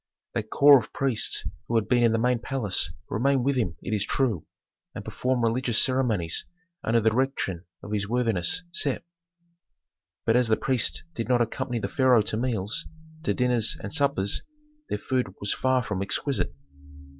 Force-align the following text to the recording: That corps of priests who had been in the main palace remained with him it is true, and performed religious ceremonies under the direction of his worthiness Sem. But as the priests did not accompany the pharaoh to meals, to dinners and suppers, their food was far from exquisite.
That 0.33 0.49
corps 0.49 0.79
of 0.79 0.91
priests 0.93 1.45
who 1.67 1.75
had 1.75 1.87
been 1.87 2.01
in 2.01 2.11
the 2.11 2.17
main 2.17 2.39
palace 2.39 2.91
remained 3.07 3.43
with 3.43 3.55
him 3.55 3.77
it 3.83 3.93
is 3.93 4.03
true, 4.03 4.47
and 4.95 5.05
performed 5.05 5.43
religious 5.43 5.79
ceremonies 5.79 6.47
under 6.83 6.99
the 6.99 7.11
direction 7.11 7.65
of 7.83 7.91
his 7.91 8.09
worthiness 8.09 8.63
Sem. 8.71 9.01
But 10.25 10.35
as 10.35 10.47
the 10.47 10.57
priests 10.57 11.03
did 11.13 11.29
not 11.29 11.39
accompany 11.41 11.77
the 11.77 11.87
pharaoh 11.87 12.23
to 12.23 12.35
meals, 12.37 12.87
to 13.21 13.35
dinners 13.35 13.77
and 13.79 13.93
suppers, 13.93 14.41
their 14.89 14.97
food 14.97 15.35
was 15.39 15.53
far 15.53 15.83
from 15.83 16.01
exquisite. 16.01 16.55